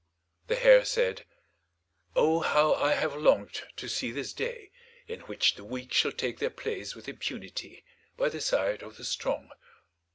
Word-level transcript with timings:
The 0.47 0.55
Hare 0.55 0.83
said, 0.83 1.25
"Oh, 2.15 2.39
how 2.39 2.73
I 2.73 2.93
have 2.93 3.13
longed 3.15 3.61
to 3.75 3.87
see 3.87 4.09
this 4.09 4.33
day, 4.33 4.71
in 5.07 5.19
which 5.29 5.53
the 5.53 5.63
weak 5.63 5.93
shall 5.93 6.11
take 6.11 6.39
their 6.39 6.49
place 6.49 6.95
with 6.95 7.07
impunity 7.07 7.83
by 8.17 8.29
the 8.29 8.41
side 8.41 8.81
of 8.81 8.97
the 8.97 9.05
strong." 9.05 9.51